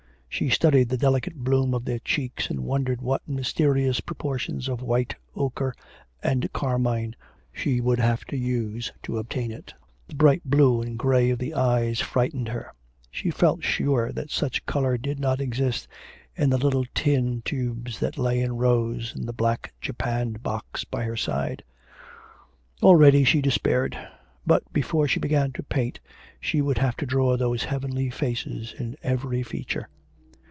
[0.33, 5.13] She studied the delicate bloom of their cheeks, and wondered what mysterious proportions of white,
[5.35, 5.75] ochre,
[6.23, 7.17] and carmine
[7.51, 9.73] she would have to use to obtain it.
[10.07, 12.73] The bright blue and grey of the eyes frightened her.
[13.11, 15.89] She felt sure that such colour did not exist
[16.33, 21.03] in the little tin tubes that lay in rows in the black japanned box by
[21.03, 21.61] her side.
[22.81, 23.97] Already she despaired.
[24.47, 25.99] But before she began to paint
[26.39, 29.89] she would have to draw those heavenly faces in every feature.